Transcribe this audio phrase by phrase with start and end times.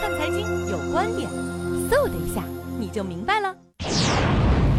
[0.00, 1.28] 看财经有观点，
[1.90, 2.40] 嗖的一下
[2.78, 3.52] 你就明白了。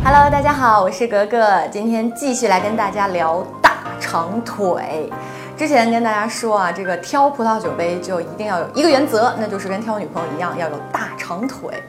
[0.02, 5.12] Hello，大家好，我是格格，今天继续来跟大家聊大长腿。
[5.58, 11.84] 之前跟大家说啊，这个挑葡萄酒杯就一定要有一个原则，那就是跟挑女朋友一样，要有大长腿。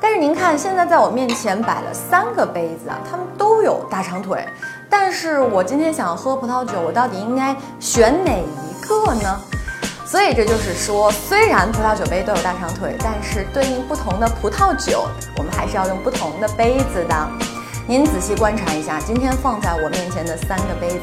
[0.00, 4.46] 但是您看，现在在我面前摆了三个杯子啊，它们都有大长腿。
[4.88, 9.40] 但是我今天想喝葡萄酒，我到底应该选哪一个呢？
[10.06, 17.28] 所以这就是说，虽然葡萄酒杯都有大长腿，但是对应不同的葡萄酒，我们还是要用不同的杯子的。
[17.88, 21.00] 您仔细观察一下，今天放在我面前的三个杯子，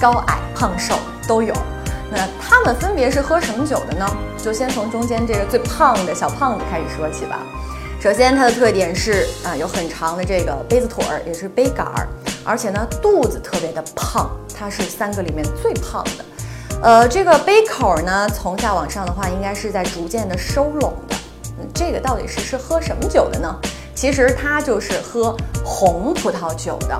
[0.00, 0.96] 高矮胖瘦
[1.28, 1.54] 都有。
[2.10, 4.04] 那它们分别是喝什么酒的呢？
[4.36, 7.38] 就先从中间这个最胖的小胖子开始说起吧。
[8.00, 12.08] 首先，它的特点是啊，有很长的这个杯子腿儿，也是杯杆儿，
[12.44, 14.28] 而且呢肚子特别的胖，
[14.58, 16.24] 它是三个里面最胖的。
[16.82, 21.16] 呃，这个杯口呢，从下往上的话，应该是在逐渐的收拢的。
[21.58, 23.54] 嗯，这个到底是是喝什么酒的呢？
[23.94, 26.98] 其实它就是喝红葡萄酒的。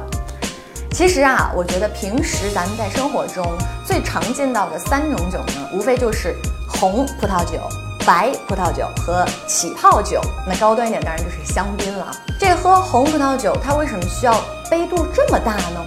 [0.92, 3.42] 其实啊，我觉得平时咱们在生活中
[3.86, 6.36] 最常见到的三种酒呢，无非就是
[6.68, 7.58] 红葡萄酒、
[8.04, 10.20] 白葡萄酒和起泡酒。
[10.46, 12.12] 那高端一点当然就是香槟了。
[12.38, 14.38] 这喝红葡萄酒，它为什么需要
[14.70, 15.82] 杯度这么大呢？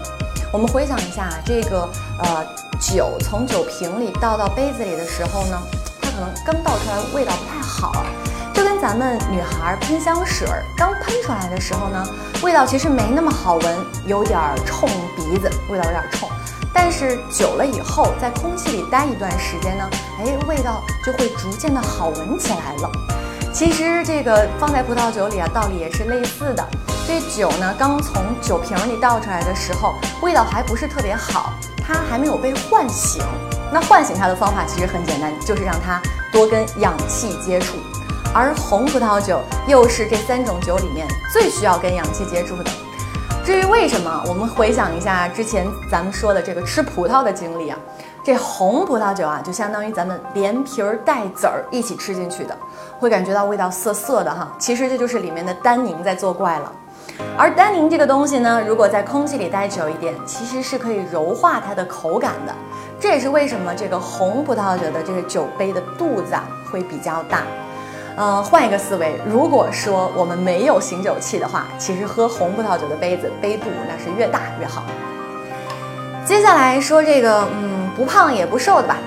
[0.52, 2.44] 我们回想一下，这个呃
[2.92, 5.58] 酒从酒瓶里倒到杯子里的时候呢，
[6.02, 8.06] 它可能刚倒出来味道不太好，
[8.54, 12.06] 就跟咱们女孩喷香水刚喷出来的时候呢，
[12.42, 16.30] 味道其实没那么好闻，有点冲鼻子，味道有点冲。
[16.74, 22.92] 但是久了以后，在空气里待一段时间呢，哎，味道就会逐渐的好闻起来了。
[23.54, 26.68] 其实这个放在葡萄酒里啊，道理也是类似的。
[27.08, 31.54] 这酒呢，刚从酒瓶里倒出来的时候，味道还不是特别好，
[31.94, 33.24] 它还没有被唤醒。
[33.72, 37.78] 那唤醒它的方法其实很简单，就是让它多跟氧气接触。
[38.34, 42.66] 而红葡萄酒又是这三种酒里面最需要跟氧气接触的。
[43.46, 47.78] 至于为什么，我们回想一下之前咱们说的这个吃葡萄的经历啊，
[48.24, 52.58] 这红葡萄酒啊，就相当于咱们连皮儿带籽儿一起吃进去的，
[53.00, 54.52] 会感觉到味道涩涩的哈。
[54.58, 56.72] 其实这就是里面的单宁在作怪了。
[57.38, 62.54] 而单宁这个东西呢，如果在空气里待久一点，其实是可以柔化它的口感的。
[63.00, 67.42] 这也是为什么这个红葡萄酒的这个酒杯的肚子啊会比较大。
[68.16, 74.84] 呃，换一个思维，如果说我们没有醒酒器的话，其实喝红葡萄酒的杯子杯肚那是越大越好。
[76.24, 78.98] 接下来说这个，嗯，不胖也不瘦的吧，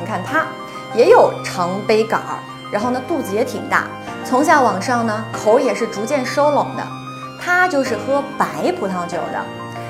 [0.00, 0.46] 你看它
[0.94, 2.38] 也有长杯杆儿，
[2.72, 3.84] 然后呢肚子也挺大，
[4.24, 6.82] 从下往上呢口也是逐渐收拢的，
[7.48, 9.42] 它就是喝白葡萄酒的。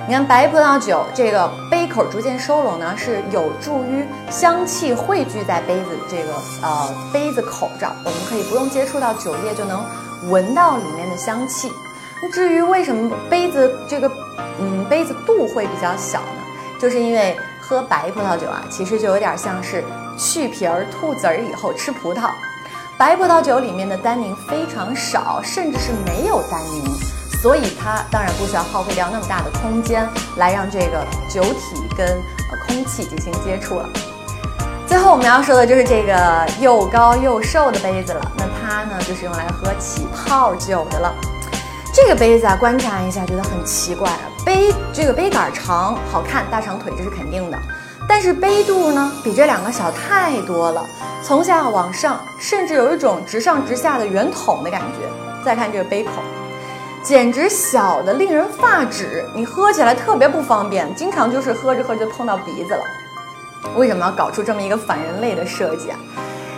[0.07, 6.33] 你看白葡萄酒这个杯口逐渐收拢呢，是有助于香气汇聚在杯子这个
[6.63, 9.85] 呃杯子口这儿，我们可以不用接触到酒液就能
[10.31, 11.73] 闻到里面的香气。
[12.23, 14.09] 那至于为什么杯子这个
[14.61, 16.43] 嗯杯子肚会比较小呢？
[16.81, 19.83] 就是因为喝白葡萄酒啊，其实就有点像是
[20.17, 22.31] 去皮儿吐籽儿以后吃葡萄。
[22.97, 26.85] 白葡萄酒里面的单宁非常少，甚至是没有单宁。
[27.41, 32.21] 所以它当然不需要耗费掉那么大的空间来让这个酒体跟
[32.67, 33.89] 空气进行接触了。
[34.87, 41.15] 最后我们要说的就是这个又高又瘦的杯子了，那它呢就是用来喝起泡酒的了。
[41.95, 47.59] 这个杯子啊，观察一下觉得很奇怪啊，杯这个杯杆长好看，大长腿这是肯定的，
[48.09, 50.85] 但是杯肚呢比这两个小太多了，
[51.23, 55.09] 从下往上甚至有一种直上直下的圆筒的感觉。
[55.45, 56.11] 再看这个杯口。
[57.03, 62.83] 简直小的令人发指，你喝起来特别不方便，经常就是喝着喝着就碰到鼻子了。
[63.77, 65.99] 为什么要搞出这么一个反人类的设计啊？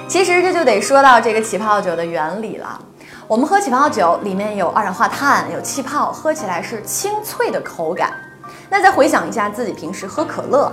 [0.09, 2.81] 其实这就得说到这个起泡酒的原理了。
[3.29, 8.13] 我们喝起泡酒，里面有二氧化碳，有气泡，喝起来是清脆的口感。
[8.69, 10.73] 那再回想一下自己平时喝可乐，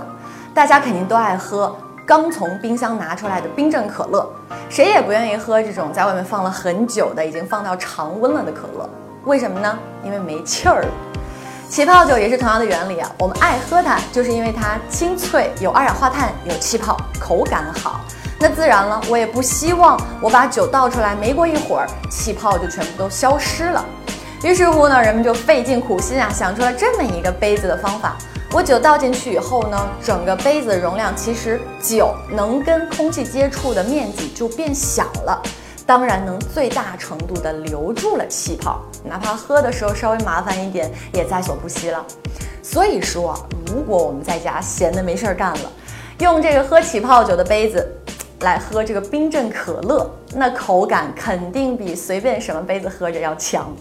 [0.52, 4.28] 大家肯定都爱喝刚从冰箱拿出来的冰镇可乐，
[4.68, 8.88] 谁也不愿意喝这种在外面放了很久的、已经放到常温了的可乐。
[9.24, 9.78] 为什么呢？
[10.04, 10.88] 因为没气儿了。
[11.68, 18.00] 起泡酒也是同样的原理啊，我们爱喝它，就是因为它清脆，有二氧化碳，有气泡，口感好。
[18.40, 23.84] 那自然了，我也不希望我把酒倒出来，没过一会儿，气泡就全部都消失了。
[24.42, 28.16] 于是乎呢，人们就费尽苦心啊，想出了这么一个杯子的方法。
[28.50, 35.42] 我酒倒进去以后呢，整个杯子的容量其实酒能跟空气接触的面积就变小了。
[35.88, 42.04] 当然能最大程度的留住了气泡，哪怕喝的时候稍微麻烦一点，也在所不惜了。
[42.62, 43.34] 所以说，
[43.68, 45.72] 如果我们在家闲的没事儿干了，
[46.18, 47.90] 用这个喝起泡酒的杯子，
[48.40, 53.74] 来喝这个冰镇可乐，那口感肯定比随便什么杯子喝着要强。